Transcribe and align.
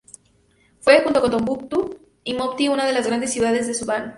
Fue, 0.79 0.99
junto 1.03 1.23
a 1.23 1.29
Tombuctú 1.29 1.99
y 2.23 2.33
Mopti, 2.33 2.67
una 2.69 2.87
de 2.87 2.93
las 2.93 3.05
grandes 3.05 3.31
ciudades 3.31 3.67
del 3.67 3.75
Sudán. 3.75 4.09